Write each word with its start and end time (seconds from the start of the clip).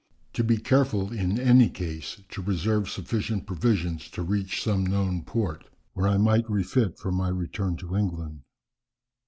To 0.33 0.43
be 0.43 0.57
careful 0.57 1.13
in 1.13 1.39
any 1.39 1.69
case 1.69 2.23
to 2.29 2.41
reserve 2.41 2.89
sufficient 2.89 3.45
provisions 3.45 4.09
to 4.09 4.23
reach 4.23 4.63
some 4.63 4.83
known 4.83 5.21
port, 5.21 5.65
where 5.93 6.07
I 6.07 6.17
might 6.17 6.49
refit 6.49 6.97
for 6.97 7.11
my 7.11 7.29
return 7.29 7.77
to 7.77 7.95
England. 7.95 8.41